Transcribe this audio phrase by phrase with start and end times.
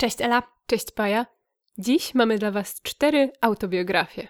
[0.00, 0.42] Cześć Ela.
[0.66, 1.26] Cześć Paja.
[1.78, 4.28] Dziś mamy dla Was cztery autobiografie.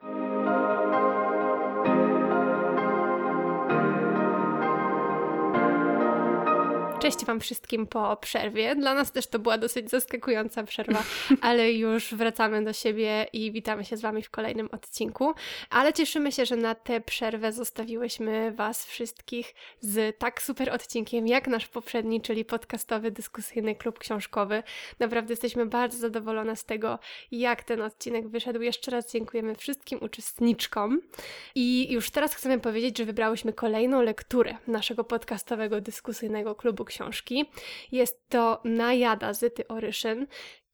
[7.11, 8.77] Cześć Wam wszystkim po przerwie.
[8.77, 11.03] Dla nas też to była dosyć zaskakująca przerwa,
[11.41, 15.35] ale już wracamy do siebie i witamy się z Wami w kolejnym odcinku.
[15.71, 21.49] Ale cieszymy się, że na tę przerwę zostawiłyśmy Was wszystkich z tak super odcinkiem jak
[21.49, 24.63] nasz poprzedni, czyli podcastowy, dyskusyjny klub książkowy.
[25.01, 26.99] Naprawdę jesteśmy bardzo zadowolone z tego,
[27.33, 28.61] jak ten odcinek wyszedł.
[28.61, 31.01] Jeszcze raz dziękujemy wszystkim uczestniczkom.
[31.55, 37.45] I już teraz chcemy powiedzieć, że wybrałyśmy kolejną lekturę naszego podcastowego, dyskusyjnego klubu książki.
[37.93, 40.27] Jest to Najada Zyty Oryszyn.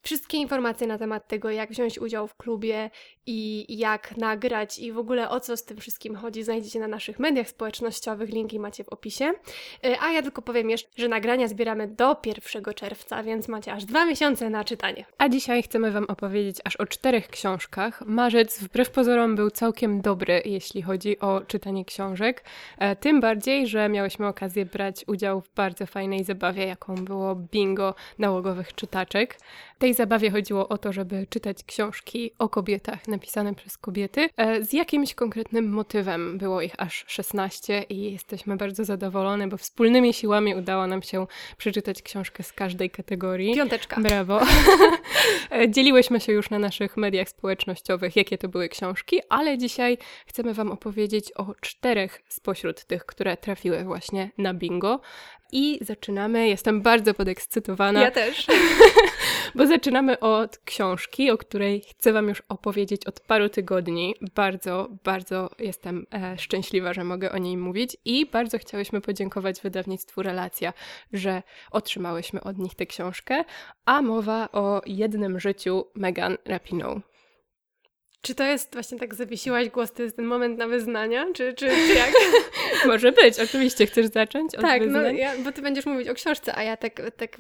[0.03, 2.91] Wszystkie informacje na temat tego, jak wziąć udział w klubie
[3.27, 7.19] i jak nagrać i w ogóle o co z tym wszystkim chodzi, znajdziecie na naszych
[7.19, 8.31] mediach społecznościowych.
[8.31, 9.25] Linki macie w opisie.
[9.87, 13.85] Y, a ja tylko powiem jeszcze, że nagrania zbieramy do 1 czerwca, więc macie aż
[13.85, 15.05] dwa miesiące na czytanie.
[15.19, 18.03] A dzisiaj chcemy Wam opowiedzieć aż o czterech książkach.
[18.07, 22.45] Marzec wbrew pozorom był całkiem dobry, jeśli chodzi o czytanie książek.
[22.79, 27.95] E, tym bardziej, że miałyśmy okazję brać udział w bardzo fajnej zabawie, jaką było bingo
[28.19, 29.39] nałogowych czytaczek.
[29.79, 34.73] Tej zabawie chodziło o to, żeby czytać książki o kobietach napisane przez kobiety e, z
[34.73, 36.39] jakimś konkretnym motywem.
[36.39, 42.03] Było ich aż 16 i jesteśmy bardzo zadowolone, bo wspólnymi siłami udało nam się przeczytać
[42.03, 43.55] książkę z każdej kategorii.
[43.55, 44.01] Piąteczka.
[44.01, 44.41] Brawo.
[45.75, 50.73] Dzieliłyśmy się już na naszych mediach społecznościowych, jakie to były książki, ale dzisiaj chcemy Wam
[50.73, 55.01] opowiedzieć o czterech spośród tych, które trafiły właśnie na bingo.
[55.53, 56.49] I zaczynamy.
[56.49, 58.03] Jestem bardzo podekscytowana.
[58.03, 58.47] Ja też.
[59.55, 64.15] bo zaczynamy od książki, o której chcę Wam już opowiedzieć od paru tygodni.
[64.35, 70.23] Bardzo, bardzo jestem e, szczęśliwa, że mogę o niej mówić i bardzo chciałyśmy podziękować wydawnictwu
[70.23, 70.73] Relacja,
[71.13, 73.45] że otrzymałyśmy od nich tę książkę,
[73.85, 77.01] a mowa o jednym życiu Megan Rapinoe.
[78.27, 81.69] Czy to jest właśnie tak zawiesiłaś głos, to jest ten moment na wyznania, czy, czy,
[81.69, 82.13] czy jak?
[82.87, 83.87] Może być, oczywiście.
[83.87, 87.03] Chcesz zacząć od Tak, no ja, bo ty będziesz mówić o książce, a ja tak,
[87.17, 87.37] tak,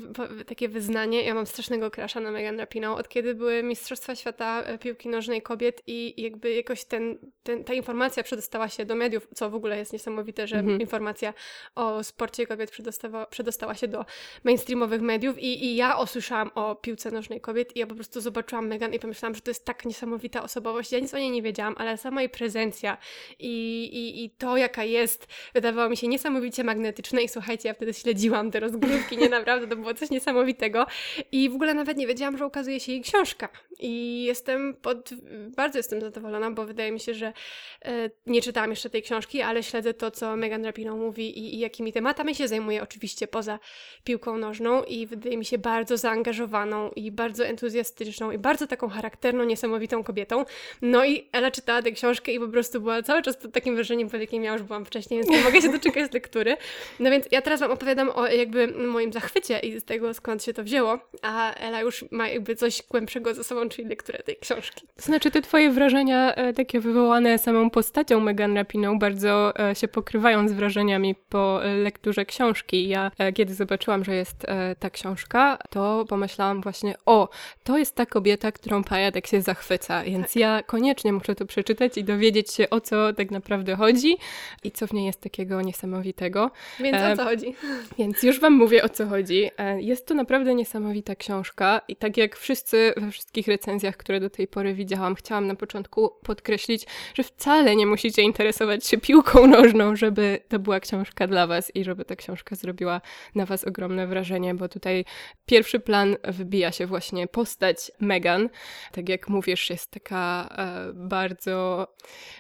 [0.46, 4.78] takie wyznanie, ja mam strasznego crusha na Megan Rapinoe, od kiedy były Mistrzostwa Świata e,
[4.78, 9.50] Piłki Nożnej Kobiet i jakby jakoś ten, ten, ta informacja przedostała się do mediów, co
[9.50, 10.80] w ogóle jest niesamowite, że Mhm.
[10.80, 11.34] informacja
[11.74, 14.04] o sporcie kobiet przedostała, przedostała się do
[14.44, 18.66] mainstreamowych mediów i, i ja usłyszałam o piłce nożnej kobiet i ja po prostu zobaczyłam
[18.66, 20.75] Megan i pomyślałam, że to jest tak niesamowita osobowość.
[20.92, 22.98] Ja nic o niej nie wiedziałam, ale sama jej prezencja
[23.38, 27.94] i, i, i to, jaka jest, wydawało mi się niesamowicie magnetyczne i słuchajcie, ja wtedy
[27.94, 30.86] śledziłam te rozgrywki, nie naprawdę, to było coś niesamowitego.
[31.32, 33.48] I w ogóle nawet nie wiedziałam, że ukazuje się jej książka.
[33.78, 35.10] I jestem pod,
[35.56, 37.32] bardzo jestem zadowolona, bo wydaje mi się, że
[37.84, 41.58] e, nie czytałam jeszcze tej książki, ale śledzę to, co Megan Rapinoe mówi i, i
[41.58, 43.58] jakimi tematami się zajmuje, oczywiście poza
[44.04, 49.44] piłką nożną i wydaje mi się bardzo zaangażowaną i bardzo entuzjastyczną i bardzo taką charakterną,
[49.44, 50.44] niesamowitą kobietą.
[50.82, 54.10] No i Ela czytała tę książkę i po prostu była cały czas pod takim wrażeniem,
[54.10, 56.56] pod jakim ja już byłam wcześniej, więc nie mogę się doczekać lektury.
[57.00, 60.52] No więc ja teraz Wam opowiadam o jakby moim zachwycie i z tego, skąd się
[60.52, 64.86] to wzięło, a Ela już ma jakby coś głębszego ze sobą, czyli lekturę tej książki.
[64.96, 70.48] Znaczy, te twoje wrażenia, e, takie wywołane samą postacią Megan Rapinoe, bardzo e, się pokrywają
[70.48, 72.88] z wrażeniami po e, lekturze książki.
[72.88, 74.46] Ja, kiedy zobaczyłam, że jest
[74.78, 77.28] ta książka, to pomyślałam właśnie, o,
[77.64, 81.98] to jest ta kobieta, którą Paja tak się zachwyca, więc ja koniecznie muszę to przeczytać
[81.98, 84.16] i dowiedzieć się, o co tak naprawdę chodzi
[84.64, 86.50] i co w niej jest takiego niesamowitego.
[86.80, 87.54] Więc E, o co chodzi?
[87.98, 89.50] Więc już Wam mówię o co chodzi.
[89.58, 94.30] E, Jest to naprawdę niesamowita książka i tak jak wszyscy we wszystkich recenzjach, które do
[94.30, 99.96] tej pory widziałam, chciałam na początku podkreślić, że wcale nie musicie interesować się piłką nożną,
[99.96, 103.00] żeby to była książka dla Was i żeby ta książka zrobiła
[103.34, 105.04] na Was ogromne wrażenie, bo tutaj
[105.46, 108.48] pierwszy plan wybija się właśnie postać Megan.
[108.92, 111.86] Tak jak mówisz, jest taka e, bardzo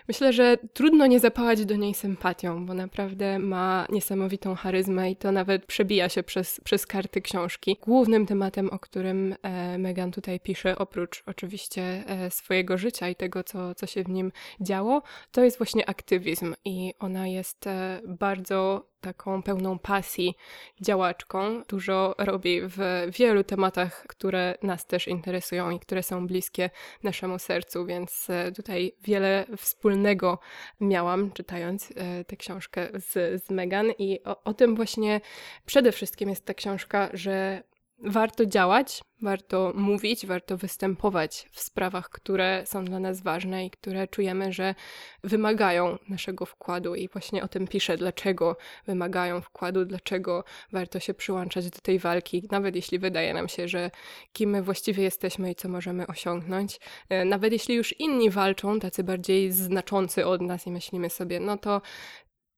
[0.08, 5.32] Myślę, że trudno nie zapałać do niej sympatią, bo naprawdę ma niesamowitą charyzmę i to
[5.32, 7.76] nawet przebija się przez, przez karty książki.
[7.82, 13.44] Głównym tematem, o którym e, Megan tutaj pisze, oprócz oczywiście e, swojego życia i tego,
[13.44, 15.02] co, co się w nim działo,
[15.32, 17.64] to jest właśnie aktywizm i ona jest
[18.04, 20.34] bardzo taką pełną pasji
[20.80, 21.62] działaczką.
[21.68, 22.78] Dużo robi w
[23.18, 26.70] wielu tematach, które nas też interesują i które są bliskie
[27.02, 30.38] naszemu sercu, więc e, tutaj wiele wspólnego
[30.80, 35.20] miałam czytając e, tę książkę z, z Megan i o, o tym właśnie
[35.66, 37.62] przede wszystkim jest ta książka, że
[37.98, 44.08] warto działać, warto mówić, warto występować w sprawach, które są dla nas ważne i które
[44.08, 44.74] czujemy, że
[45.24, 46.94] wymagają naszego wkładu.
[46.94, 48.56] I właśnie o tym piszę, dlaczego
[48.86, 53.90] wymagają wkładu, dlaczego warto się przyłączać do tej walki, nawet jeśli wydaje nam się, że
[54.32, 56.80] kim my właściwie jesteśmy i co możemy osiągnąć.
[57.08, 61.58] E, nawet jeśli już inni walczą, tacy bardziej znaczący od nas i myślimy sobie, no
[61.58, 61.82] to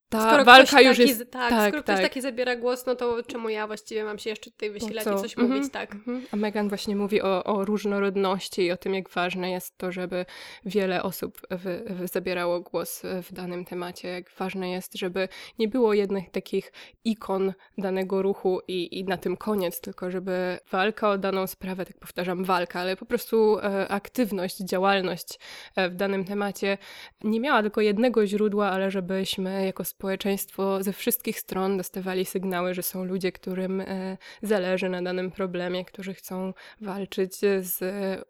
[0.08, 1.30] ta skoro walka już taki, jest...
[1.30, 1.96] Tak, tak skoro tak.
[1.96, 5.20] ktoś taki zabiera głos, no to czemu ja właściwie mam się jeszcze tutaj wysilać i
[5.20, 5.94] coś mm -hmm, mówić, tak.
[5.94, 6.26] Mm -hmm.
[6.32, 10.26] A Megan właśnie mówi o, o, różnorodności i o tym, jak ważne jest to, żeby
[10.64, 15.28] wiele osób wy, wy zabierało głos w danym temacie, jak ważne jest, żeby
[15.58, 16.72] nie było jednych takich
[17.04, 21.98] ikon danego ruchu i, i na tym koniec, tylko żeby walka o daną sprawę, tak
[21.98, 25.38] powtarzam, walka, ale po prostu e, aktywność, działalność
[25.76, 26.78] e, w danym temacie
[27.24, 32.82] nie miała tylko jednego źródła, ale żebyśmy jako społeczeństwo ze wszystkich stron dostawali sygnały, że
[32.82, 37.80] są ludzie, którym e, zależy na danym problemie, którzy chcą walczyć z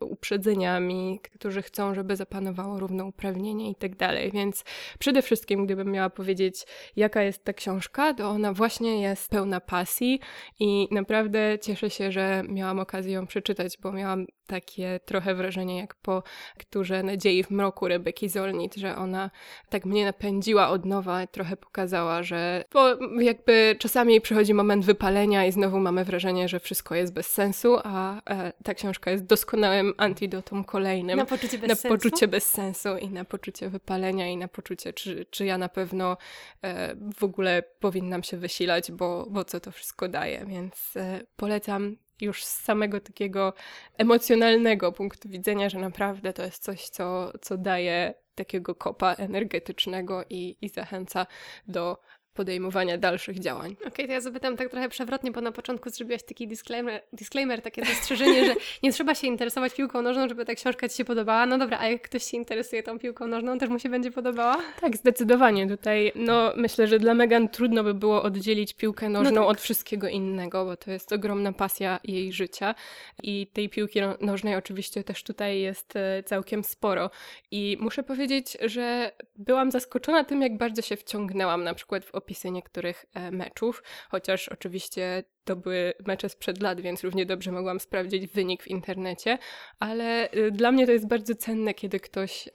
[0.00, 4.30] uprzedzeniami, którzy chcą, żeby zapanowało równouprawnienie i tak dalej.
[4.30, 4.64] Więc
[4.98, 6.66] przede wszystkim, gdybym miała powiedzieć,
[6.96, 10.20] jaka jest ta książka, to ona właśnie jest pełna pasji
[10.60, 15.94] i naprawdę cieszę się, że miałam okazję ją przeczytać, bo miałam takie trochę wrażenie jak
[15.94, 16.22] po
[16.58, 19.30] którze Nadziei w mroku Rebeki Zolnit, że ona
[19.68, 25.52] tak mnie napędziła od nowa, trochę pokazała, że bo jakby czasami przychodzi moment wypalenia i
[25.52, 30.64] znowu mamy wrażenie, że wszystko jest bez sensu, a e, ta książka jest doskonałym antidotum
[30.64, 31.96] kolejnym na poczucie bez, na sensu?
[31.96, 36.16] poczucie bez sensu i na poczucie wypalenia i na poczucie, czy, czy ja na pewno
[36.62, 41.96] e, w ogóle powinnam się wysilać, bo, bo co to wszystko daje, więc e, polecam
[42.20, 43.52] już z samego takiego
[43.98, 50.56] emocjonalnego punktu widzenia, że naprawdę to jest coś, co, co daje takiego kopa energetycznego i,
[50.60, 51.26] i zachęca
[51.66, 52.00] do
[52.38, 53.72] podejmowania dalszych działań.
[53.72, 57.62] Okej, okay, to ja zapytam tak trochę przewrotnie, bo na początku zrobiłaś taki disclaimer, disclaimer
[57.62, 61.46] takie zastrzeżenie, że nie trzeba się interesować piłką nożną, żeby ta książka Ci się podobała.
[61.46, 64.56] No dobra, a jak ktoś się interesuje tą piłką nożną, też mu się będzie podobała?
[64.80, 65.68] Tak, zdecydowanie.
[65.68, 69.50] Tutaj, no myślę, że dla Megan trudno by było oddzielić piłkę nożną no tak.
[69.50, 72.74] od wszystkiego innego, bo to jest ogromna pasja jej życia
[73.22, 77.10] i tej piłki no, nożnej oczywiście też tutaj jest e, całkiem sporo.
[77.50, 82.50] I muszę powiedzieć, że byłam zaskoczona tym, jak bardzo się wciągnęłam na przykład w opisy
[82.50, 88.26] niektórych e, meczów, chociaż oczywiście to były mecze sprzed lat, więc równie dobrze mogłam sprawdzić
[88.26, 89.38] wynik w internecie,
[89.78, 92.48] ale y, dla mnie to jest bardzo cenne, kiedy ktoś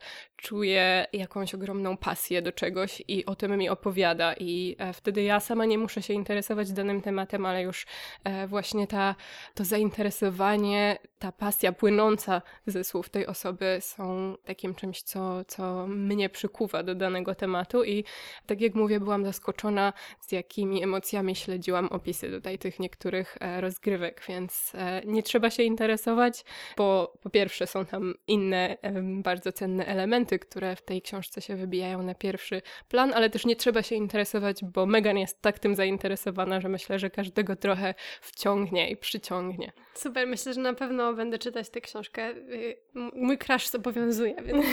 [0.44, 4.34] czuje jakąś ogromną pasję do czegoś i o tym mi opowiada.
[4.34, 7.86] I e, wtedy ja sama nie muszę się interesować danym tematem, ale już
[8.24, 9.16] e, właśnie ta,
[9.54, 16.30] to zainteresowanie, ta pasja płynąca ze słów tej osoby są takim czymś, co, co mnie
[16.30, 17.84] przykuwa do danego tematu.
[17.84, 18.04] I
[18.46, 24.22] tak jak mówię, byłam zaskoczona z jakimi emocjami śledziłam opisy tutaj tych niektórych e, rozgrywek,
[24.28, 26.44] więc e, nie trzeba się interesować,
[26.78, 28.78] bo po pierwsze są tam inne
[29.24, 33.56] bardzo cenne elementy, które w tej książce się wybijają na pierwszy plan, ale też nie
[33.56, 38.90] trzeba się interesować, bo Megan jest tak tym zainteresowana, że myślę, że każdego trochę wciągnie
[38.90, 39.72] i przyciągnie.
[39.94, 42.30] Super, myślę, że na pewno będę czytać tę książkę.
[42.32, 42.78] Y,
[43.16, 44.66] mój crash zobowiązuje, więc,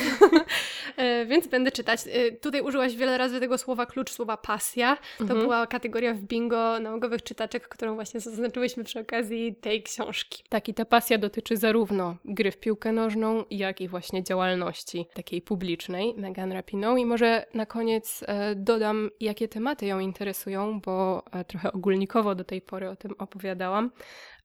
[0.96, 2.00] e, więc będę czytać.
[2.06, 4.96] Y, tutaj użyłaś wiele razy tego słowa klucz, słowa pasja.
[5.18, 5.40] To mhm.
[5.40, 10.44] była kategoria w bingo nałogowych czytaczek, którą właśnie zaznaczyłyśmy przy okazji tej książki.
[10.48, 15.42] Tak, i ta pasja dotyczy zarówno gry w piłkę nożną, jak i właśnie działalności takiej
[15.42, 16.96] publicznej Megan Rapinoe.
[17.00, 22.44] I może na koniec e, dodam, jakie tematy ją interesują, bo e, trochę ogólnikowo do
[22.44, 23.90] tej pory o tym opowiadałam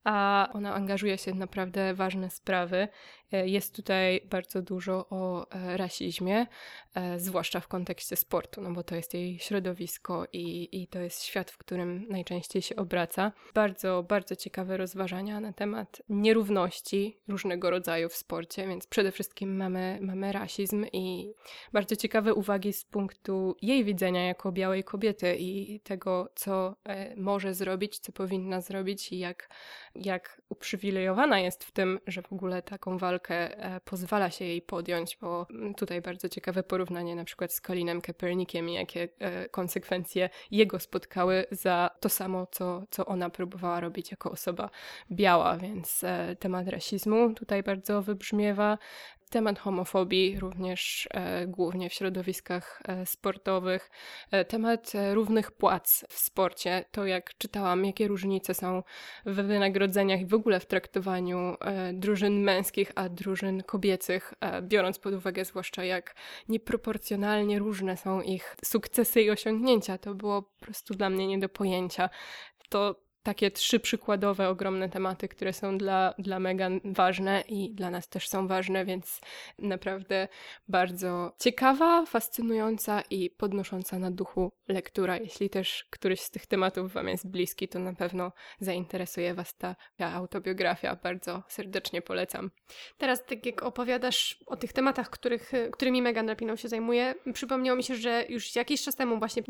[0.06, 2.88] a ona angażuje się w naprawdę ważne sprawy.
[3.32, 6.48] E, jest tutaj bardzo dużo o e, rasizmie,
[6.96, 11.24] e, zwłaszcza w kontekście sportu, no bo to jest jej środowisko i, i to jest
[11.24, 13.32] świat, w którym najczęściej się obraca.
[13.54, 20.00] Bardzo, bardzo ciekawe rozważania na temat nierówności różnego rodzaju w sporcie, więc przede wszystkim mamy,
[20.02, 21.34] mamy rasizm i
[21.74, 26.76] bardzo ciekawe uwagi z punktu jej widzenia jako białej kobiety i tego, co
[27.18, 29.50] może zrobić, co powinna zrobić i jak,
[29.96, 34.62] jak uprzywilejowana jest w tym, że w ogóle taką walkę walkę e, pozwala się jej
[34.62, 39.50] podjąć, bo mm, tutaj bardzo ciekawe porównanie na przykład z Colinem Kaepernickiem i jakie e,
[39.50, 44.70] konsekwencje jego spotkały za to samo, co, co ona próbowała robić jako osoba
[45.12, 48.78] biała, więc e, temat rasizmu tutaj bardzo wybrzmiewa.
[49.36, 53.92] Temat homofobii również e, głównie w środowiskach e, sportowych.
[54.32, 56.86] E, temat równych płac w sporcie.
[56.92, 58.84] To jak czytałam, jakie różnice są
[59.26, 61.56] w wynagrodzeniach i w ogóle w traktowaniu
[61.94, 66.16] drużyn męskich, a drużyn kobiecych, biorąc pod uwagę zwłaszcza jak
[66.50, 69.98] nieproporcjonalnie różne są ich sukcesy i osiągnięcia.
[69.98, 72.10] To było po prostu dla mnie nie do pojęcia.
[72.70, 78.10] To takie trzy przykładowe, ogromne tematy, które są dla, dla Megan ważne i dla nas
[78.10, 79.22] też są ważne, więc
[79.60, 80.28] naprawdę
[80.68, 85.18] bardzo ciekawa, fascynująca i podnosząca na duchu lektura.
[85.18, 89.76] Jeśli też któryś z tych tematów Wam jest bliski, to na pewno zainteresuje Was ta,
[90.00, 90.96] autobiografia.
[90.96, 92.52] Bardzo serdecznie polecam.
[92.98, 97.84] Teraz, tak jak opowiadasz o tych tematach, których, którymi Megan Rapinoe się zajmuje, przypomniało mi
[97.84, 99.44] się, że już jakiś czas temu, właśnie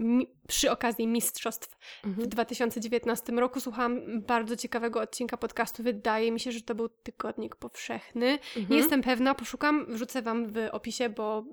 [0.48, 2.24] przy okazji Mistrzostw mhm.
[2.24, 5.84] w 2019 roku, słuchałam bardzo ciekawego odcinka podcastu.
[5.84, 8.28] Wydaje mi się, że to był tygodnik powszechny.
[8.32, 8.68] Mhm.
[8.70, 11.46] Nie jestem pewna, poszukam, wrzucę Wam w opisie, bo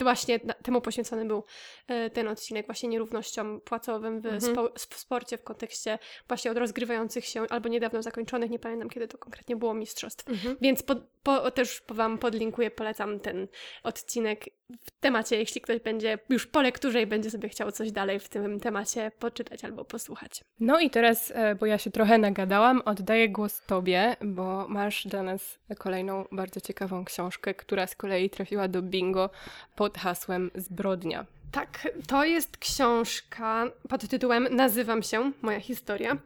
[0.00, 1.44] właśnie temu poświęcony był
[1.88, 4.42] e, ten odcinek, właśnie nierównościom płacowym w, mhm.
[4.42, 9.08] spo, w sporcie w kontekście właśnie od rozgrywających się albo niedawno zakończonych, nie pamiętam kiedy
[9.08, 10.28] to konkretnie było mistrzostw.
[10.28, 10.56] Mhm.
[10.60, 10.94] Więc po,
[11.24, 13.48] po, też Wam podlinkuję, polecam ten
[13.82, 14.44] odcinek
[14.86, 18.28] w temacie, jeśli ktoś będzie już po lekturze i będzie sobie chciał coś dalej w
[18.28, 20.44] tym temacie poczytać albo posłuchać.
[20.60, 25.22] No i teraz, e, bo ja się trochę nagadałam, oddaję głos Tobie, bo masz dla
[25.22, 29.30] nas kolejną bardzo ciekawą książkę, która z kolei trafiła do bingo
[29.76, 31.26] pod hasłem Zbrodnia.
[31.54, 36.16] Tak, to jest książka pod tytułem Nazywam się, moja historia,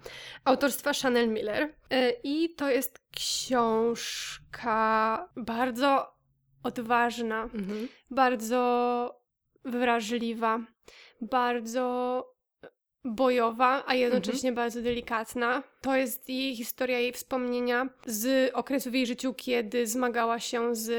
[0.45, 1.75] autorstwa Chanel Miller.
[1.91, 4.69] E, I to jest książka
[5.37, 6.15] bardzo
[6.63, 7.89] odważna, mhm.
[8.11, 9.21] bardzo
[9.65, 10.61] wrażliwa,
[11.21, 12.25] bardzo
[13.05, 14.55] bojowa, a jednocześnie mhm.
[14.55, 15.63] bardzo delikatna.
[15.81, 20.91] To jest jej historia, jej wspomnienia z okresu w jej życiu, kiedy zmagała się z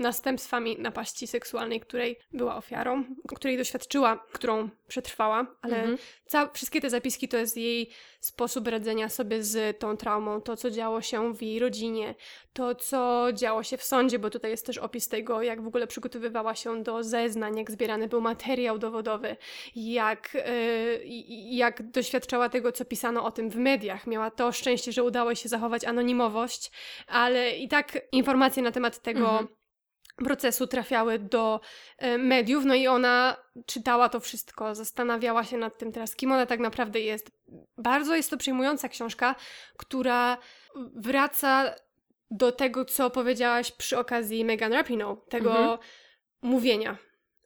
[0.00, 3.04] następstwami napaści seksualnej, której była ofiarą,
[3.36, 5.98] której doświadczyła, którą przetrwała, ale mhm.
[6.26, 7.90] ca- wszystkie te zapiski to jest jej
[8.20, 12.14] sposób radzenia sobie z tą traumą, to co działo się w jej rodzinie,
[12.52, 15.86] to co działo się w sądzie, bo tutaj jest też opis tego, jak w ogóle
[15.86, 19.36] przygotowywała się do zeznań, jak zbierany był materiał dowodowy,
[19.76, 21.00] jak, yy,
[21.50, 24.06] jak doświadczała tego, co pisano o tym w mediach.
[24.06, 26.70] Miała to szczęście, że udało się zachować anonimowość,
[27.06, 29.59] ale i tak informacje na temat tego, mhm
[30.24, 31.60] procesu trafiały do
[31.98, 33.36] e, mediów, no i ona
[33.66, 37.30] czytała to wszystko, zastanawiała się nad tym teraz, kim ona tak naprawdę jest.
[37.78, 39.34] Bardzo jest to przejmująca książka,
[39.76, 40.38] która
[40.94, 41.74] wraca
[42.30, 45.78] do tego, co powiedziałaś przy okazji Megan Rapinoe, tego mhm.
[46.42, 46.96] mówienia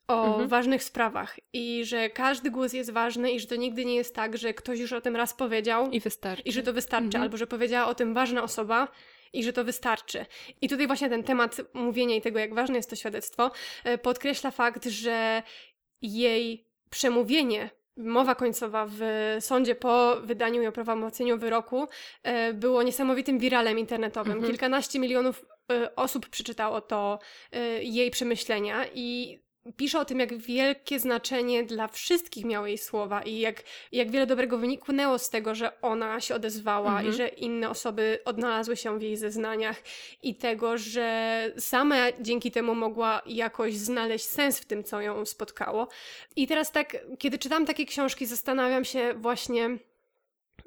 [0.09, 0.49] o mhm.
[0.49, 4.39] ważnych sprawach i że każdy głos jest ważny i że to nigdy nie jest tak,
[4.39, 6.43] że ktoś już o tym raz powiedział i wystarczy.
[6.43, 7.23] I że to wystarczy, mhm.
[7.23, 8.89] albo że powiedziała o tym ważna osoba
[9.35, 10.27] i że to wystarczy.
[10.61, 13.51] I tutaj właśnie ten temat mówienia i tego, jak ważne jest to świadectwo,
[13.85, 15.43] e, podkreśla fakt, że
[16.03, 19.01] jej przemówienie mowa końcowa w
[19.41, 21.87] sądzie po wydaniu i oprawomocnieniu wyroku
[22.23, 24.33] e, było niesamowitym wiralem internetowym.
[24.33, 24.53] Mhm.
[24.53, 27.19] Kilkanaście milionów e, osób przeczytało to
[27.81, 29.39] jej przemyślenia i
[29.77, 34.27] pisze o tym, jak wielkie znaczenie dla wszystkich miały jej słowa i jak, jak wiele
[34.27, 37.09] dobrego wyniknęło z tego, że ona się odezwała mhm.
[37.09, 39.83] i że inne osoby odnalazły się w jej zeznaniach
[40.23, 45.89] i tego, że sama dzięki temu mogła jakoś znaleźć sens w tym, co ją spotkało.
[46.37, 49.79] I teraz tak, kiedy czytam takie książki, zastanawiam się właśnie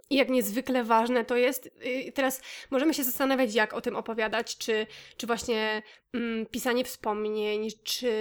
[0.09, 1.69] i jak niezwykle ważne to jest.
[1.85, 4.87] I teraz możemy się zastanawiać, jak o tym opowiadać, czy,
[5.17, 5.81] czy właśnie
[6.13, 8.11] mm, pisanie wspomnień, czy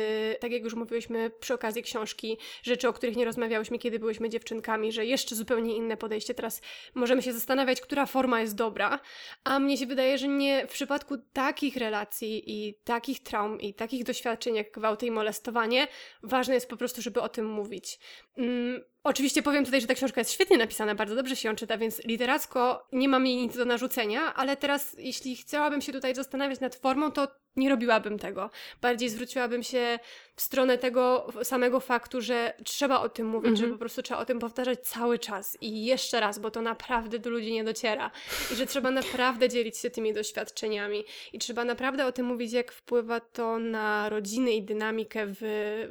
[0.41, 4.93] tak jak już mówiłyśmy przy okazji książki, rzeczy, o których nie rozmawiałyśmy, kiedy byłyśmy dziewczynkami,
[4.93, 6.35] że jeszcze zupełnie inne podejście.
[6.35, 6.61] Teraz
[6.95, 9.01] możemy się zastanawiać, która forma jest dobra,
[9.45, 14.05] a mnie się wydaje, że nie w przypadku takich relacji i takich traum i takich
[14.05, 15.89] doświadczeń jak gwałty i molestowanie,
[16.23, 17.99] ważne jest po prostu, żeby o tym mówić.
[18.39, 21.79] Mm, Oczywiście powiem tutaj, że ta książka jest świetnie napisana, bardzo dobrze się ją czyta,
[21.79, 26.61] więc literacko nie mam jej nic do narzucenia, ale teraz, jeśli chciałabym się tutaj zastanawiać
[26.61, 28.51] nad formą, to nie robiłabym tego.
[28.83, 29.99] Bardziej zwróciłabym się
[30.37, 33.59] w stronę tego samego faktu, że trzeba o tym mówić, mm -hmm.
[33.59, 33.79] że mhm.
[33.79, 37.31] po prostu trzeba o tym powtarzać cały czas i jeszcze raz, bo to naprawdę do
[37.31, 38.11] ludzi nie dociera.
[38.53, 41.05] I że trzeba naprawdę dzielić się tymi doświadczeniami.
[41.33, 45.43] I trzeba naprawdę o tym mówić, jak wpływa to na rodziny i dynamikę w,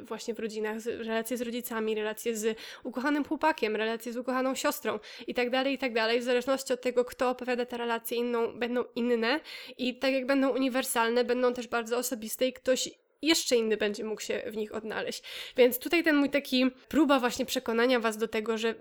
[0.02, 5.34] właśnie w rodzinach, relacje z rodzicami, relacje z ukochanym chłopakiem, relacje z ukochaną siostrą i
[5.34, 6.20] tak dalej, i tak dalej.
[6.20, 9.40] W zależności od tego, kto opowiada te relacje inną, będą inne
[9.78, 12.90] i tak jak będą uniwersalne, będą też bardzo osobiste i ktoś
[13.22, 15.22] jeszcze inny będzie mógł się w nich odnaleźć.
[15.56, 18.74] Więc tutaj ten mój taki próba właśnie przekonania Was do tego, że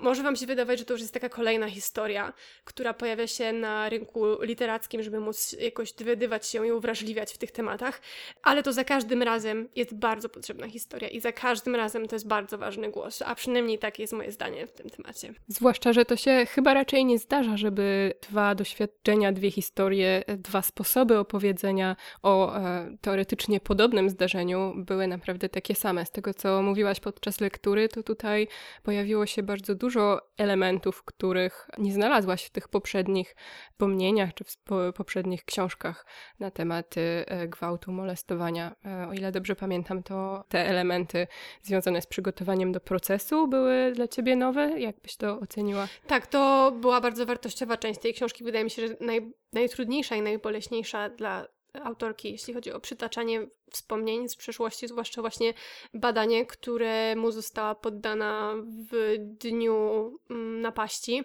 [0.00, 2.32] może Wam się wydawać, że to już jest taka kolejna historia,
[2.64, 7.50] która pojawia się na rynku literackim, żeby móc jakoś dowiadywać się i uwrażliwiać w tych
[7.50, 8.00] tematach,
[8.42, 12.28] ale to za każdym razem jest bardzo potrzebna historia i za każdym razem to jest
[12.28, 15.34] bardzo ważny głos, a przynajmniej takie jest moje zdanie w tym temacie.
[15.48, 21.18] Zwłaszcza, że to się chyba raczej nie zdarza, żeby dwa doświadczenia, dwie historie, dwa sposoby
[21.18, 26.06] opowiedzenia o e, teoretycznie podobnych podobnym zdarzeniu były naprawdę takie same.
[26.06, 28.48] Z tego, co mówiłaś podczas lektury, to tutaj
[28.82, 33.36] pojawiło się bardzo dużo elementów, których nie znalazłaś w tych poprzednich
[33.70, 34.56] wspomnieniach czy w
[34.94, 36.06] poprzednich książkach
[36.40, 38.74] na tematy gwałtu, molestowania.
[38.84, 41.26] E, o ile dobrze pamiętam, to te elementy
[41.62, 44.80] związane z przygotowaniem do procesu były dla ciebie nowe?
[44.80, 45.88] Jak byś to oceniła?
[46.06, 48.44] Tak, to była bardzo wartościowa część tej książki.
[48.44, 54.28] Wydaje mi się, że naj, najtrudniejsza i najboleśniejsza dla autorki, jeśli chodzi o przytaczanie wspomnień
[54.28, 55.54] z przeszłości, zwłaszcza właśnie
[55.94, 58.54] badanie, któremu została poddana
[58.90, 61.24] w dniu mm, napaści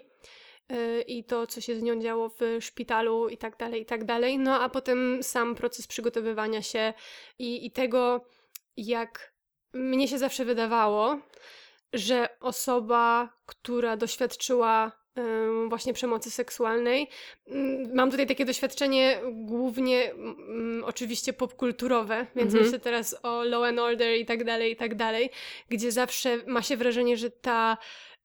[0.72, 4.04] y, i to, co się z nią działo w szpitalu i tak dalej, i tak
[4.04, 4.38] dalej.
[4.38, 6.94] No a potem sam proces przygotowywania się
[7.38, 8.26] i, i tego,
[8.76, 9.32] jak
[9.72, 11.18] mnie się zawsze wydawało,
[11.92, 14.92] że osoba, która doświadczyła
[15.68, 17.08] właśnie przemocy seksualnej.
[17.48, 22.64] Mm, mam tutaj takie doświadczenie głównie mm, oczywiście popkulturowe, więc mhm.
[22.64, 25.30] myślę teraz o Law and Order i tak dalej, i tak dalej,
[25.68, 27.78] gdzie zawsze ma się wrażenie, że ta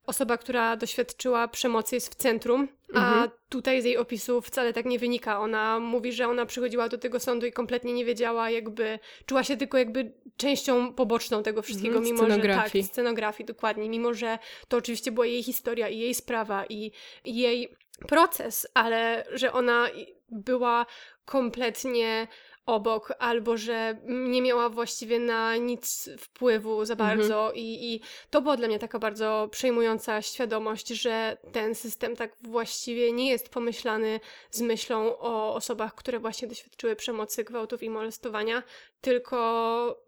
[0.06, 3.14] osoba, która doświadczyła przemocy jest w centrum, mhm.
[3.14, 5.40] a tutaj z jej opisu wcale tak nie wynika.
[5.40, 9.56] Ona mówi, że ona przychodziła do tego sądu i kompletnie nie wiedziała, jakby czuła się
[9.56, 14.76] tylko jakby częścią poboczną tego wszystkiego, mhm, mimo że tak, scenografii dokładnie, mimo że to
[14.76, 16.92] oczywiście była jej historia i jej sprawa i,
[17.24, 17.76] i jej
[18.08, 19.88] proces, ale że ona
[20.28, 20.86] była
[21.24, 22.28] kompletnie
[22.66, 27.18] obok, albo że nie miała właściwie na nic wpływu za mhm.
[27.18, 27.40] bardzo.
[27.40, 27.56] Mhm.
[27.56, 28.00] I, I
[28.30, 33.48] to była dla mnie taka bardzo przejmująca świadomość, że ten system tak właściwie nie jest
[33.48, 38.62] pomyślany z myślą o osobach, które właśnie doświadczyły przemocy, gwałtów i molestowania,
[39.00, 40.02] tylko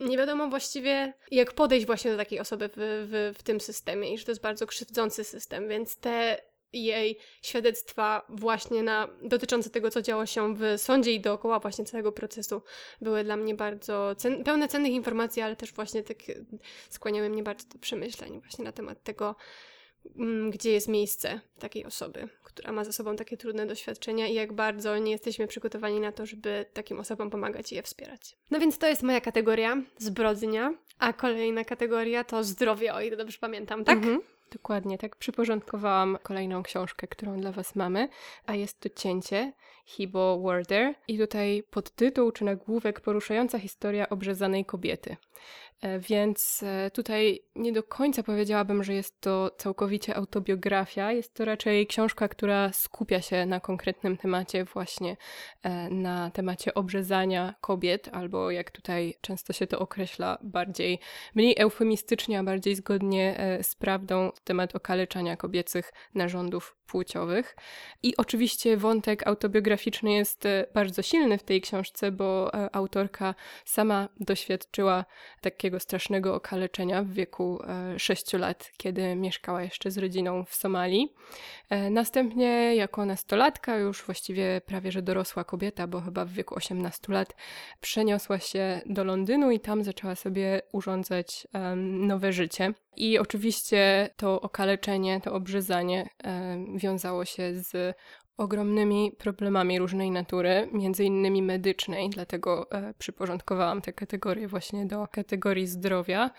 [0.00, 4.18] nie wiadomo właściwie, jak podejść właśnie do takiej osoby w, w, w tym systemie i
[4.18, 6.42] że to jest bardzo krzywdzący system, więc te
[6.82, 12.12] jej świadectwa właśnie na, dotyczące tego, co działo się w sądzie i dookoła właśnie całego
[12.12, 12.62] procesu
[13.00, 16.18] były dla mnie bardzo cen, pełne cennych informacji, ale też właśnie tak
[16.90, 19.36] skłaniały mnie bardzo do przemyśleń właśnie na temat tego,
[20.16, 24.52] mm, gdzie jest miejsce takiej osoby, która ma za sobą takie trudne doświadczenia i jak
[24.52, 28.36] bardzo nie jesteśmy przygotowani na to, żeby takim osobom pomagać i je wspierać.
[28.50, 33.38] No więc to jest moja kategoria zbrodnia, a kolejna kategoria to zdrowie, o ile dobrze
[33.40, 33.96] pamiętam, tak?
[33.96, 34.20] Mhm.
[34.52, 38.08] Dokładnie, tak przyporządkowałam kolejną książkę, którą dla Was mamy,
[38.46, 39.52] a jest to Cięcie
[39.86, 45.16] Hibo Warder i tutaj podtytuł czy nagłówek poruszająca historia obrzezanej kobiety.
[45.80, 51.12] E, więc e, tutaj nie do końca powiedziałabym, że jest to całkowicie autobiografia.
[51.12, 55.16] Jest to raczej książka, która skupia się na konkretnym temacie, właśnie
[55.62, 60.98] e, na temacie obrzezania kobiet, albo jak tutaj często się to określa, bardziej
[61.34, 67.56] mniej eufemistycznie, a bardziej zgodnie z prawdą, temat okaleczania kobiecych narządów płciowych.
[68.02, 73.34] I oczywiście wątek autobiograficzny jest bardzo silny w tej książce, bo autorka
[73.64, 75.04] sama doświadczyła
[75.40, 77.58] takiego takiego strasznego okaleczenia w wieku
[77.96, 81.14] 6 e, lat, kiedy mieszkała jeszcze z rodziną w Somalii.
[81.70, 87.12] E, następnie jako nastolatka, już właściwie prawie że dorosła kobieta, bo chyba w wieku 18
[87.12, 87.34] lat,
[87.80, 91.46] przeniosła się do Londynu i tam zaczęła sobie urządzać
[91.82, 92.72] nowe życie.
[92.96, 96.08] I oczywiście to okaleczenie, to obrzezanie
[96.76, 97.96] wiązało się z
[98.36, 105.66] ogromnymi problemami różnej natury, między innymi medycznej, dlatego e, przyporządkowałam tę kategorię właśnie do kategorii
[105.66, 106.30] zdrowia,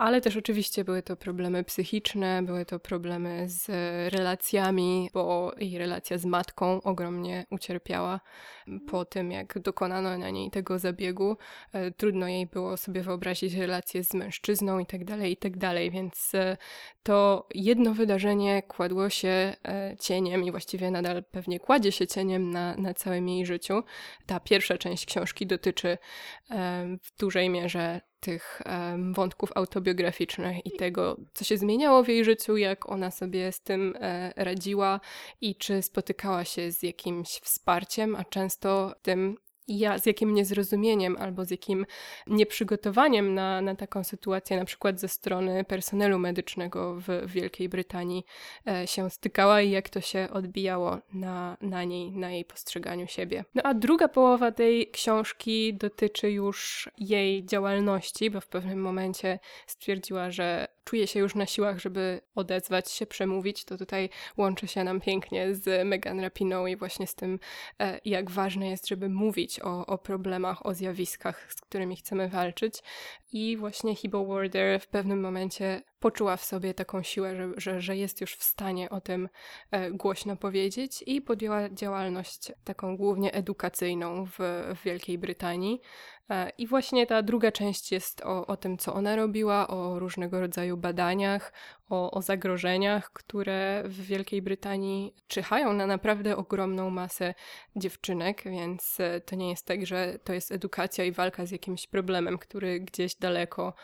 [0.00, 3.68] ale też oczywiście były to problemy psychiczne, były to problemy z
[4.14, 8.20] relacjami, bo jej relacja z matką ogromnie ucierpiała
[8.86, 11.36] po tym, jak dokonano na niej tego zabiegu.
[11.72, 15.52] E, trudno jej było sobie wyobrazić relację z mężczyzną i tak dalej, i tak
[15.90, 16.56] więc e,
[17.02, 22.76] to jedno wydarzenie kładło się e, cieniem i właściwie nadal pewnie kładzie się cieniem na,
[22.76, 23.82] na całym jej życiu.
[24.26, 25.98] Ta pierwsza część książki dotyczy
[27.02, 32.56] w dużej mierze tych um, wątków autobiograficznych i tego, co się zmieniało w jej życiu,
[32.56, 35.00] jak ona sobie z tym e, radziła
[35.40, 39.36] i czy spotykała się z jakimś wsparciem, a często tym
[39.68, 41.86] ja z jakim niezrozumieniem albo z jakim
[42.26, 48.24] nieprzygotowaniem na, na taką sytuację, na przykład ze strony personelu medycznego w Wielkiej Brytanii
[48.66, 53.44] e, się stykała i jak to się odbijało na, na niej, na jej postrzeganiu siebie.
[53.54, 60.30] No a druga połowa tej książki dotyczy już jej działalności, bo w pewnym momencie stwierdziła,
[60.30, 65.00] że czuje się już na siłach, żeby odezwać się, przemówić, to tutaj łączy się nam
[65.00, 67.38] pięknie z Megan Rapiną i właśnie z tym,
[67.80, 72.82] e, jak ważne jest, żeby mówić o, o problemach, o zjawiskach, z którymi chcemy walczyć.
[73.32, 77.96] I właśnie Hibo Warder w pewnym momencie poczuła w sobie taką siłę, że, że, że
[77.96, 79.28] jest już w stanie o tym
[79.70, 84.38] e, głośno powiedzieć i podjęła działalność taką głównie edukacyjną w,
[84.74, 85.80] w Wielkiej Brytanii.
[86.30, 90.40] E, I właśnie ta druga część jest o, o tym, co ona robiła, o różnego
[90.40, 91.52] rodzaju badaniach,
[91.90, 97.34] o, o zagrożeniach, które w Wielkiej Brytanii czyhają na naprawdę ogromną masę
[97.76, 101.86] dziewczynek, więc e, to nie jest tak, że to jest edukacja i walka z jakimś
[101.86, 103.74] problemem, który gdzieś daleko.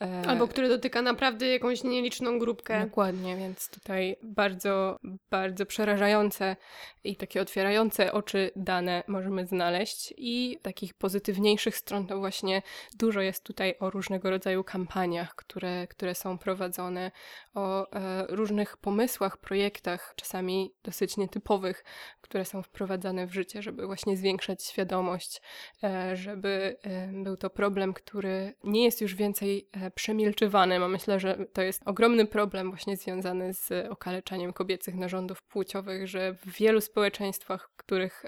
[0.00, 0.22] E...
[0.28, 2.84] Albo który dotyka naprawdę jakąś nieliczną grupkę.
[2.84, 4.98] Dokładnie, więc tutaj bardzo,
[5.30, 6.56] bardzo przerażające
[7.04, 12.62] i takie otwierające oczy dane możemy znaleźć i takich pozytywniejszych stron to właśnie
[12.98, 17.10] dużo jest tutaj o różnego rodzaju kampaniach, które, które są prowadzone,
[17.54, 21.84] o e, różnych pomysłach, projektach, czasami dosyć nietypowych,
[22.20, 25.42] które są wprowadzane w życie, żeby właśnie zwiększać świadomość,
[25.84, 30.80] e, żeby e, był to problem, który nie jest już więcej przemilczywany.
[30.80, 36.32] Bo myślę, że to jest ogromny problem właśnie związany z okaleczaniem kobiecych narządów płciowych, że
[36.34, 38.24] w wielu społeczeństwach, w których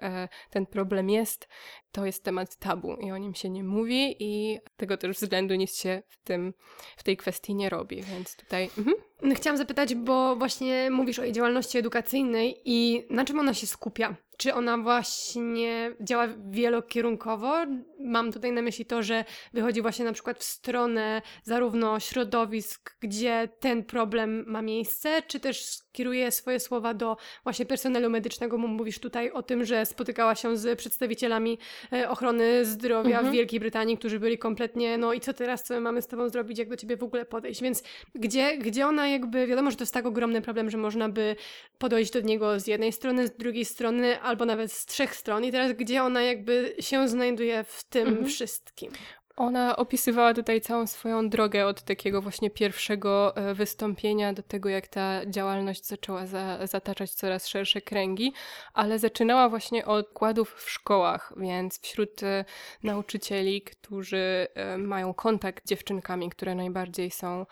[0.51, 1.49] ten problem jest,
[1.93, 5.77] to jest temat tabu i o nim się nie mówi i tego też względu nic
[5.77, 6.55] się w, tym,
[6.97, 8.71] w tej kwestii nie robi, więc tutaj...
[8.79, 8.97] Mhm.
[9.35, 14.17] Chciałam zapytać, bo właśnie mówisz o jej działalności edukacyjnej i na czym ona się skupia?
[14.37, 17.55] Czy ona właśnie działa wielokierunkowo?
[18.01, 23.49] Mam tutaj na myśli to, że wychodzi właśnie na przykład w stronę zarówno środowisk, gdzie
[23.61, 28.59] ten problem ma miejsce, czy też skieruje swoje słowa do właśnie personelu medycznego.
[28.59, 31.59] Mówisz tutaj o tym, że spotykała się z przedstawicielami
[31.93, 33.27] e, ochrony zdrowia mhm.
[33.27, 36.29] w Wielkiej Brytanii, którzy byli kompletnie, no i co teraz, co my mamy z tobą
[36.29, 37.63] zrobić, jak do ciebie w ogóle podejść.
[37.63, 37.83] Więc
[38.15, 41.37] gdzie, gdzie ona jakby, wiadomo, że to jest tak ogromny problem, że można by
[41.79, 45.45] podejść do niego z jednej strony, z drugiej strony, albo nawet z trzech stron.
[45.45, 48.27] I teraz gdzie ona jakby się znajduje w tym mhm.
[48.27, 48.93] wszystkim?
[49.37, 54.89] Ona opisywała tutaj całą swoją drogę od takiego właśnie pierwszego e, wystąpienia do tego, jak
[54.89, 58.33] ta działalność zaczęła za, zataczać coraz szersze kręgi,
[58.75, 62.45] ale zaczynała właśnie od kładów w szkołach, więc wśród e,
[62.83, 67.47] nauczycieli, którzy e, mają kontakt z dziewczynkami, które najbardziej są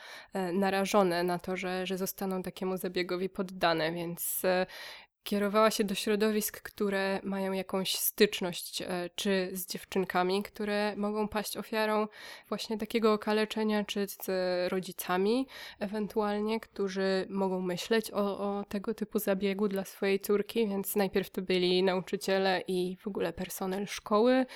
[0.52, 4.42] narażone na to, że, że zostaną takiemu zabiegowi poddane, więc
[5.24, 11.56] kierowała się do środowisk, które mają jakąś styczność, e, czy z dziewczynkami, które mogą paść
[11.56, 12.08] ofiarą
[12.48, 14.26] właśnie takiego okaleczenia, czy z
[14.72, 15.46] rodzicami,
[15.80, 21.42] ewentualnie, którzy mogą myśleć o, o tego typu zabiegu dla swojej córki, więc najpierw to
[21.42, 24.46] byli nauczyciele i w ogóle personel szkoły,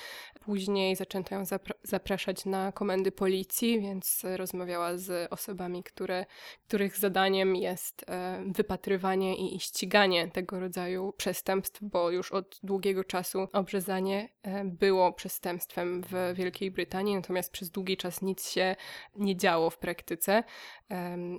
[0.41, 6.27] później zaczęto ją zapra zapraszać na komendy policji, więc rozmawiała z osobami, które,
[6.69, 13.49] których zadaniem jest e, wypatrywanie i ściganie tego rodzaju przestępstw, bo już od długiego czasu
[13.53, 18.77] obrzezanie e, było przestępstwem w Wielkiej Brytanii, natomiast przez długi czas nic się
[19.17, 20.45] nie działo w praktyce,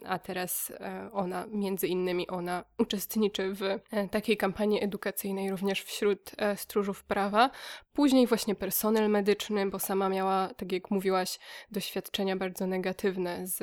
[0.06, 3.80] a teraz e, ona, między innymi ona uczestniczy w e,
[4.12, 7.50] takiej kampanii edukacyjnej również wśród stróżów prawa.
[8.00, 11.40] Później właśnie personel medyczny, bo sama miała, tak jak mówiłaś,
[11.72, 13.60] doświadczenia bardzo negatywne z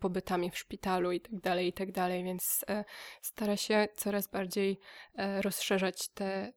[0.00, 1.92] pobytami w szpitalu i tak dalej, i tak
[2.24, 2.64] więc
[3.22, 4.80] stara się coraz bardziej
[5.16, 6.52] e, rozszerzać te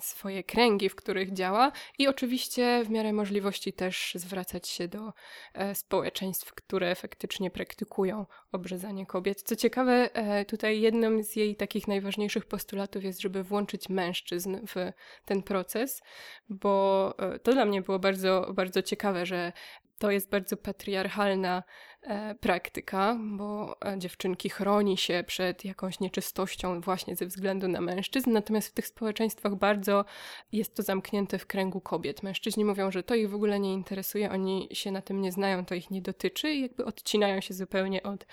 [0.00, 5.12] swoje kręgi, w których działa i oczywiście w miarę możliwości też zwracać się do
[5.54, 9.42] e, społeczeństw, które faktycznie praktykują obrzezanie kobiet.
[9.42, 14.92] Co ciekawe, e, tutaj jednym z jej takich najważniejszych postulatów jest, żeby włączyć mężczyzn w
[15.24, 16.02] ten proces,
[16.48, 19.52] bo to dla mnie było bardzo, bardzo ciekawe, że
[20.00, 21.62] to jest bardzo patriarchalna
[22.02, 28.32] e, praktyka, bo e, dziewczynki chroni się przed jakąś nieczystością właśnie ze względu na mężczyzn,
[28.32, 30.04] natomiast w tych społeczeństwach bardzo
[30.52, 32.22] jest to zamknięte w kręgu kobiet.
[32.22, 35.64] Mężczyźni mówią, że to ich w ogóle nie interesuje, oni się na tym nie znają,
[35.64, 38.26] to ich nie dotyczy i jakby odcinają się zupełnie od,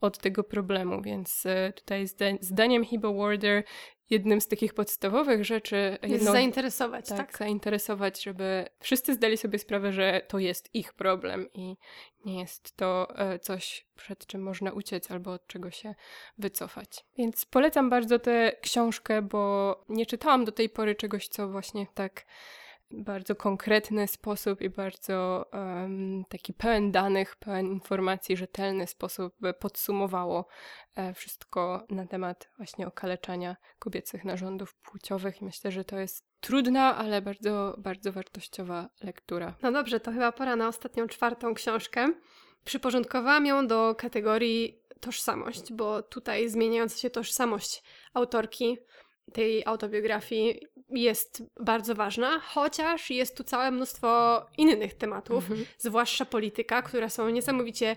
[0.00, 2.06] od tego problemu, więc e, tutaj
[2.40, 3.64] zdaniem Hebo Warder
[4.10, 5.98] jednym z takich podstawowych rzeczy.
[6.02, 7.38] Jest jedną, zainteresować, tak, tak?
[7.38, 11.76] Zainteresować, żeby wszyscy zdali sobie sprawę, że to jest ich problem i
[12.24, 15.94] nie jest to e, coś, przed czym można uciec albo od czego się
[16.38, 17.04] wycofać.
[17.18, 22.26] Więc polecam bardzo tę książkę, bo nie czytałam do tej pory czegoś, co właśnie tak
[23.02, 30.46] bardzo konkretny sposób i bardzo um, taki pełen danych, pełen informacji, rzetelny sposób podsumowało
[30.96, 36.96] e, wszystko na temat właśnie okaleczania kobiecych narządów płciowych i myślę, że to jest trudna,
[36.96, 39.54] ale bardzo, bardzo wartościowa lektura.
[39.62, 42.12] No dobrze, to chyba pora na ostatnią, czwartą książkę.
[42.64, 47.82] Przyporządkowałam ją do kategorii tożsamość, bo tutaj zmieniająca się tożsamość
[48.14, 48.78] autorki
[49.32, 50.60] tej autobiografii
[50.90, 55.66] jest bardzo ważna, chociaż jest tu całe mnóstwo innych tematów, mhm.
[55.78, 57.96] zwłaszcza polityka, które są niesamowicie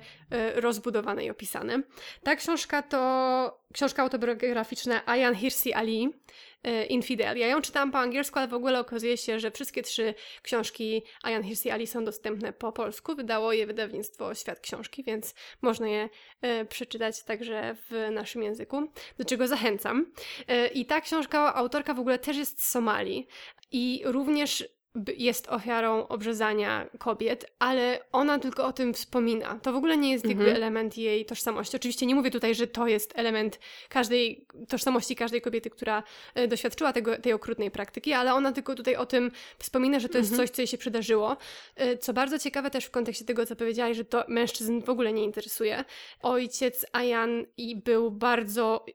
[0.56, 1.82] y, rozbudowane i opisane.
[2.24, 6.14] Ta książka to książka autobiograficzna Ayan Hirsi Ali,
[6.57, 6.57] E,
[6.90, 7.38] Infidel.
[7.38, 11.44] Ja ją czytałam po angielsku, ale w ogóle okazuje się, że wszystkie trzy książki Ayan
[11.44, 13.16] Hirsi Ali są dostępne po polsku.
[13.16, 16.10] Wydało je wydawnictwo Świat Książki, więc można je
[16.42, 20.12] e, przeczytać także w naszym języku, do czego zachęcam.
[20.48, 23.28] E, I ta książka, autorka w ogóle też jest z Somalii
[23.72, 24.77] i również
[25.18, 29.60] jest ofiarą obrzezania kobiet, ale ona tylko o tym wspomina.
[29.64, 30.40] To w ogóle nie jest mhm.
[30.40, 31.76] jakby element jej tożsamości.
[31.78, 36.04] Oczywiście nie mówię tutaj, że to jest element każdej tożsamości każdej kobiety, która
[36.36, 40.18] e, doświadczyła tego, tej okrutnej praktyki, ale ona tylko tutaj o tym wspomina, że to
[40.18, 40.48] jest mhm.
[40.48, 41.38] coś, co jej się przydarzyło.
[41.76, 45.14] E, co bardzo ciekawe też w kontekście tego, co powiedziałaś, że to mężczyzn w ogóle
[45.14, 45.84] nie interesuje.
[46.22, 48.86] Ojciec Ayan i był bardzo...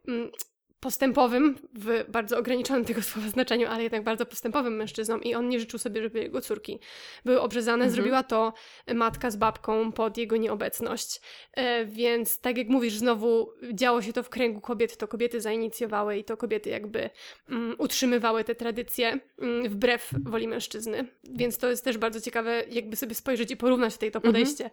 [0.82, 5.48] Mm, postępowym, w bardzo ograniczonym tego słowa znaczeniu, ale jednak bardzo postępowym mężczyzną i on
[5.48, 6.78] nie życzył sobie, żeby jego córki
[7.24, 7.84] były obrzezane.
[7.84, 7.90] Mhm.
[7.90, 8.52] Zrobiła to
[8.94, 11.20] matka z babką pod jego nieobecność.
[11.52, 16.18] E, więc tak jak mówisz, znowu działo się to w kręgu kobiet, to kobiety zainicjowały
[16.18, 17.10] i to kobiety jakby
[17.50, 21.08] um, utrzymywały te tradycje um, wbrew woli mężczyzny.
[21.24, 24.34] Więc to jest też bardzo ciekawe, jakby sobie spojrzeć i porównać tutaj to mhm.
[24.34, 24.70] podejście,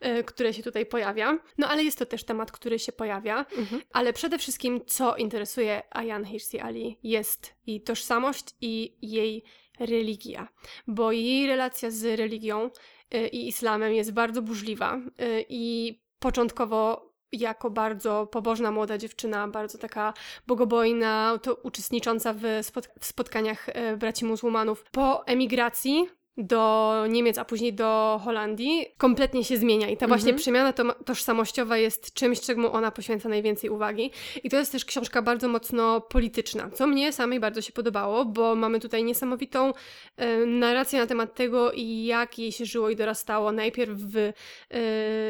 [0.00, 0.24] mhm.
[0.24, 1.38] które się tutaj pojawia.
[1.58, 3.82] No ale jest to też temat, który się pojawia, mhm.
[3.92, 9.44] ale przede wszystkim co interesuje interesuje Ayan Hirsi Ali jest jej tożsamość i jej
[9.80, 10.48] religia,
[10.86, 12.70] bo jej relacja z religią
[13.14, 19.78] y, i islamem jest bardzo burzliwa y, i początkowo jako bardzo pobożna młoda dziewczyna, bardzo
[19.78, 20.14] taka
[20.46, 24.84] bogobojna, to uczestnicząca w, spot w spotkaniach y, braci muzułmanów.
[24.90, 26.08] Po emigracji
[26.38, 29.88] do Niemiec, a później do Holandii, kompletnie się zmienia.
[29.88, 30.38] I ta właśnie mhm.
[30.38, 34.10] przemiana to, tożsamościowa jest czymś, czemu ona poświęca najwięcej uwagi.
[34.44, 38.54] I to jest też książka bardzo mocno polityczna, co mnie samej bardzo się podobało, bo
[38.54, 39.72] mamy tutaj niesamowitą
[40.16, 41.72] e, narrację na temat tego,
[42.04, 43.52] jak jej się żyło i dorastało.
[43.52, 44.32] Najpierw w e,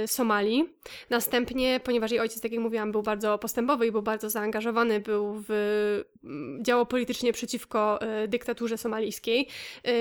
[0.07, 0.69] Somalii,
[1.11, 5.45] następnie, ponieważ jej ojciec, tak jak mówiłam, był bardzo postępowy i był bardzo zaangażowany, był
[5.49, 6.05] w
[6.63, 9.49] działo politycznie przeciwko e, dyktaturze somalijskiej,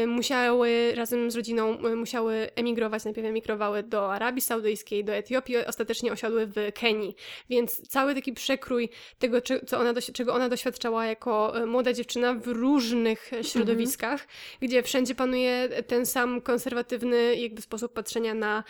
[0.07, 6.11] musiały razem z rodziną e, musiały emigrować, najpierw emigrowały do Arabii Saudyjskiej, do Etiopii, ostatecznie
[6.11, 7.15] osiadły w Kenii.
[7.49, 13.31] Więc cały taki przekrój tego, co ona, czego ona doświadczała jako młoda dziewczyna w różnych
[13.41, 14.29] środowiskach, mhm.
[14.61, 18.63] gdzie wszędzie panuje ten sam konserwatywny jakby sposób patrzenia na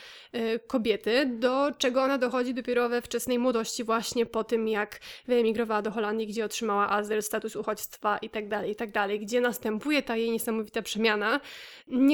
[0.67, 5.91] kobiety, do czego ona dochodzi dopiero we wczesnej młodości, właśnie po tym, jak wyemigrowała do
[5.91, 10.15] Holandii, gdzie otrzymała azyl, status uchodźstwa i tak dalej, i tak dalej, gdzie następuje ta
[10.15, 11.39] jej niesamowita przemiana.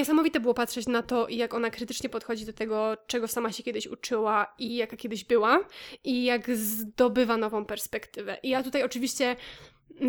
[0.04, 3.88] Niesamowite było patrzeć na to, jak ona krytycznie podchodzi do tego, czego sama się kiedyś
[3.88, 5.60] uczyła i jaka kiedyś była
[6.04, 8.38] i jak zdobywa nową perspektywę.
[8.44, 9.36] I ja tutaj oczywiście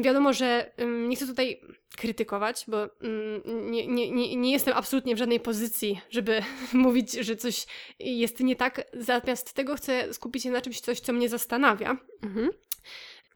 [0.02, 1.60] Wiadomo, że um, nie chcę tutaj
[1.96, 7.36] krytykować, bo um, nie, nie, nie, nie jestem absolutnie w żadnej pozycji, żeby mówić, że
[7.36, 7.66] coś
[7.98, 8.86] jest nie tak.
[8.92, 11.96] Zamiast tego chcę skupić się na czymś, coś, co mnie zastanawia.
[12.22, 12.50] Mhm.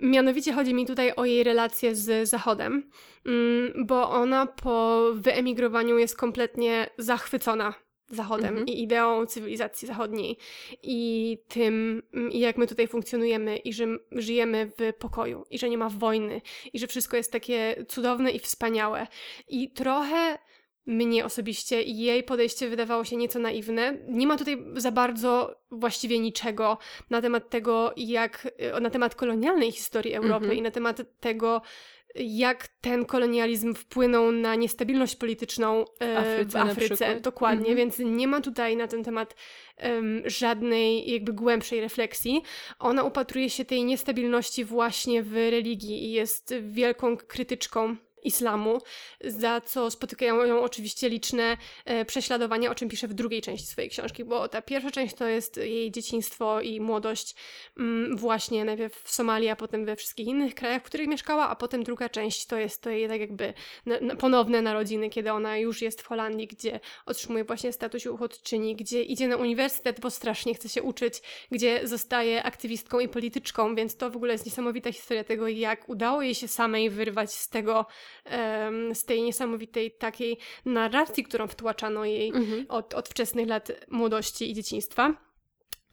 [0.01, 2.91] Mianowicie chodzi mi tutaj o jej relację z Zachodem,
[3.27, 7.75] mm, bo ona po wyemigrowaniu jest kompletnie zachwycona
[8.11, 8.67] Zachodem mhm.
[8.67, 10.39] i ideą cywilizacji zachodniej
[10.83, 15.79] i tym, mm, jak my tutaj funkcjonujemy i że żyjemy w pokoju i że nie
[15.79, 16.41] ma wojny
[16.73, 19.07] i że wszystko jest takie cudowne i wspaniałe.
[19.49, 20.39] I trochę
[20.89, 23.99] mnie osobiście i jej podejście wydawało się nieco naiwne.
[24.09, 26.79] Nie ma tutaj za bardzo właściwie niczego
[27.11, 30.59] na temat tego, jak, e, na temat kolonialnej historii Europy mm -hmm.
[30.59, 31.63] i na temat tego,
[32.15, 35.85] jak ten kolonializm wpłynął na niestabilność polityczną
[36.17, 37.21] Afryce, w Afryce.
[37.21, 37.77] Dokładnie, -hmm.
[37.77, 39.35] więc nie ma tutaj na ten temat
[39.83, 42.43] um, żadnej jakby głębszej refleksji.
[42.79, 48.79] Ona upatruje się tej niestabilności właśnie w religii i jest wielką krytyczką islamu,
[49.25, 53.91] za co spotykają ją oczywiście liczne e, prześladowania, o czym pisze w drugiej części swojej
[53.91, 57.35] książki, bo ta pierwsza część to jest jej dzieciństwo i młodość
[57.79, 61.57] mm, właśnie najpierw w Somalii, a potem we wszystkich innych krajach, w których mieszkała, a
[61.57, 63.55] potem druga część to jest to jej tak jakby
[64.19, 69.29] ponowne narodziny, kiedy ona już jest w Holandii, gdzie otrzymuje właśnie status uchodźczyni, gdzie idzie
[69.29, 74.17] na uniwersytet, bo strasznie chce się uczyć, gdzie zostaje aktywistką i polityczką, więc to w
[74.17, 77.87] ogóle jest niesamowita historia tego, jak udało jej się samej wyrwać z tego
[78.95, 82.67] z tej niesamowitej takiej narracji, którą wtłaczano jej mhm.
[82.69, 85.28] od, od wczesnych lat młodości i dzieciństwa.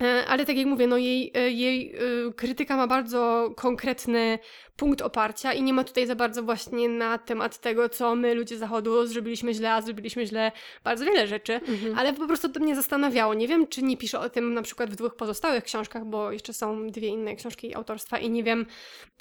[0.02, 4.40] E, ale tak jak mówię, no jej, e, jej e, krytyka ma bardzo konkretny
[4.76, 8.58] punkt oparcia i nie ma tutaj za bardzo właśnie na temat tego, co my, ludzie
[8.58, 10.52] Zachodu, zrobiliśmy źle, a zrobiliśmy źle
[10.84, 12.00] bardzo wiele rzeczy, mhm.
[12.00, 13.34] ale po prostu to mnie zastanawiało.
[13.34, 16.54] Nie wiem, czy nie pisze o tym na przykład w dwóch pozostałych książkach, bo jeszcze
[16.54, 18.66] są dwie inne książki autorstwa i nie wiem,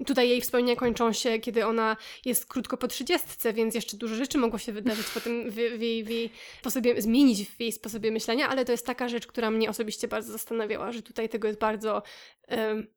[0.06, 4.38] tutaj jej wspomnienia kończą się, kiedy ona jest krótko po trzydziestce, więc jeszcze dużo rzeczy
[4.38, 8.48] mogło się wydarzyć potem w, w, jej, w jej sposobie, zmienić w jej sposobie myślenia,
[8.48, 10.32] ale to jest taka rzecz, która mnie osobiście bardzo
[10.64, 12.02] zastanawiała, że tutaj tego jest bardzo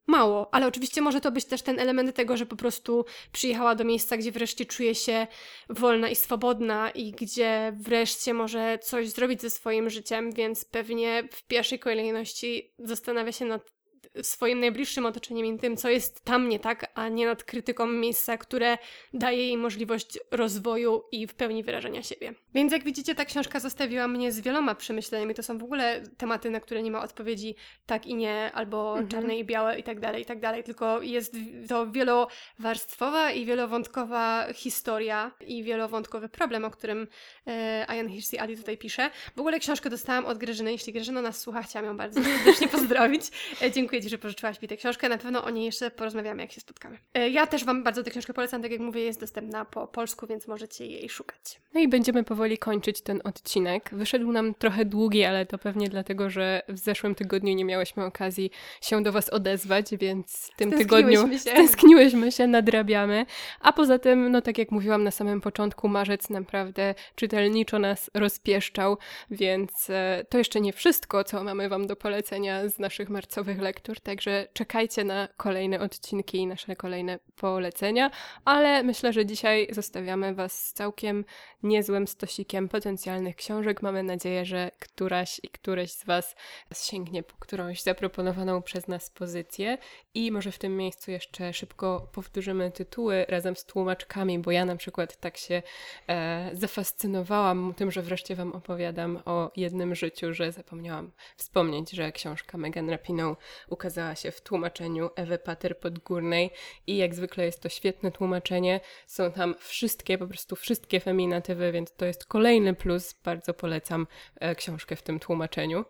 [0.08, 3.84] mało, ale oczywiście może to być też ten element tego, że po prostu przyjechała do
[3.84, 5.27] miejsca, gdzie wreszcie czuje się
[5.69, 11.47] wolna i swobodna i gdzie wreszcie może coś zrobić ze swoim życiem, więc pewnie w
[11.47, 13.76] pierwszej kolejności zastanawia się nad
[14.21, 18.38] swoim najbliższym otoczeniem i tym, co jest tam nie tak, a nie nad krytyką miejsca,
[18.38, 18.77] które
[19.13, 22.34] daje jej możliwość rozwoju i w pełni wyrażenia siebie.
[22.53, 25.34] Więc jak widzicie, ta książka zostawiła mnie z wieloma przemyśleniami.
[25.34, 29.08] To są w ogóle tematy, na które nie ma odpowiedzi tak i nie, albo mhm.
[29.08, 31.36] czarne i białe i tak dalej, i tak dalej, tylko jest
[31.69, 37.08] to wielowarstwowa i wielowątkowa historia i wielowątkowy problem, o którym
[37.47, 39.10] e, Ayan Hirsi Ali tutaj pisze.
[39.36, 40.71] W ogóle książkę dostałam od Grażyny.
[40.71, 43.21] Jeśli Grażyna nas słucha, chciałam ją bardzo serdecznie pozdrowić.
[43.62, 45.09] E, dziękuję Ci, że pożyczyłaś mi tę książkę.
[45.09, 46.97] Na pewno o niej jeszcze porozmawiamy, jak się spotkamy.
[47.13, 48.61] E, ja też Wam bardzo tę książkę polecam.
[48.61, 51.59] Tak jak mówię, jest dostępna po polsku, więc możecie jej szukać.
[51.73, 53.89] No i będziemy powoli kończyć ten odcinek.
[53.91, 58.51] Wyszedł nam trochę długi, ale to pewnie dlatego, że w zeszłym tygodniu nie miałyśmy okazji
[58.81, 61.39] się do Was odezwać, więc w tym tygodniu się.
[61.39, 63.25] stęskniłyśmy się, nadrabiamy.
[63.59, 68.97] A poza tym, no tak jak mówiłam na samym początku, marzec naprawdę czytelniczo nas rozpieszczał,
[69.31, 73.96] więc e, to jeszcze nie wszystko, co mamy Wam do polecenia z naszych marcowych lektur
[73.99, 78.12] także czekajcie na kolejne odcinki i nasze kolejne polecenia,
[78.45, 81.25] ale myślę, że dzisiaj zostawiamy Was z całkiem
[81.63, 83.81] niezłym stosikiem potencjalnych książek.
[83.81, 86.36] Mamy nadzieję, że któraś i któreś z Was
[86.73, 89.77] sięgnie po którąś zaproponowaną przez nas pozycję
[90.13, 94.75] i może w tym miejscu jeszcze szybko powtórzymy tytuły razem z tłumaczkami, bo ja na
[94.75, 95.62] przykład tak się
[96.07, 102.57] e, zafascynowałam tym, że wreszcie Wam opowiadam o jednym życiu, że zapomniałam wspomnieć, że książka
[102.57, 103.36] Megan Rapinoe
[103.77, 106.51] ukazała się w tłumaczeniu Ewy Pater Podgórnej
[106.87, 108.79] i jak zwykle jest to świetne tłumaczenie.
[109.07, 113.13] Są tam wszystkie, po prostu wszystkie feminatywy, więc to jest kolejny plus.
[113.23, 115.85] Bardzo polecam e, książkę w tym tłumaczeniu.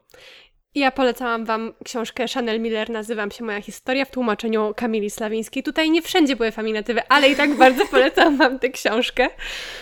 [0.77, 5.63] Ja polecałam Wam książkę Chanel Miller, nazywam się Moja historia w tłumaczeniu Kamili Slawińskiej.
[5.63, 9.29] Tutaj nie wszędzie były feminatywy, ale i tak bardzo polecam Wam tę książkę.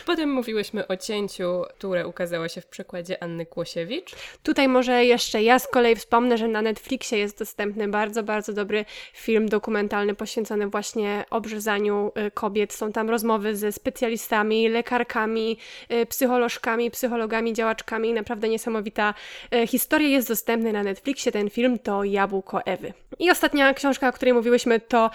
[0.05, 4.15] Potem mówiłyśmy o cięciu, które ukazało się w przekładzie Anny Kłosiewicz.
[4.43, 8.85] Tutaj może jeszcze ja z kolei wspomnę, że na Netflixie jest dostępny bardzo, bardzo dobry
[9.13, 12.73] film dokumentalny poświęcony właśnie obrzezaniu y, kobiet.
[12.73, 15.57] Są tam rozmowy ze specjalistami, lekarkami,
[15.91, 18.13] y, psycholożkami, psychologami, działaczkami.
[18.13, 19.13] Naprawdę niesamowita
[19.55, 22.93] y, historia jest dostępna na Netflixie ten film to Jabłko Ewy.
[23.19, 25.09] I ostatnia książka, o której mówiłyśmy, to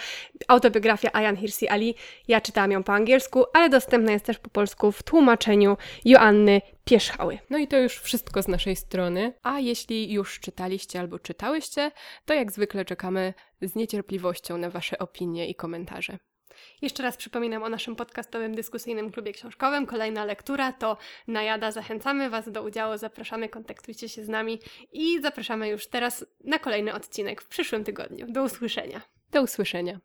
[0.47, 1.95] autobiografia Ayan Hirsi Ali.
[2.27, 7.39] Ja czytałam ją po angielsku, ale dostępna jest też po polsku w tłumaczeniu Joanny Pierzchały.
[7.49, 9.33] No i to już wszystko z naszej strony.
[9.43, 11.91] A jeśli już czytaliście albo czytałyście,
[12.25, 16.17] to jak zwykle czekamy z niecierpliwością na Wasze opinie i komentarze.
[16.81, 19.85] Jeszcze raz przypominam o naszym podcastowym dyskusyjnym klubie książkowym.
[19.85, 20.97] Kolejna lektura to
[21.27, 21.71] Najada.
[21.71, 24.59] Zachęcamy Was do udziału, zapraszamy, kontaktujcie się z nami
[24.93, 28.25] i zapraszamy już teraz na kolejny odcinek w przyszłym tygodniu.
[28.29, 29.01] Do usłyszenia.
[29.31, 29.99] Do usłyszenia.